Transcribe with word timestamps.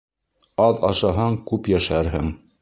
Аҙ 0.67 0.81
ашаһаң, 0.89 1.37
күп 1.53 1.71
йәшәрһең. 1.75 2.35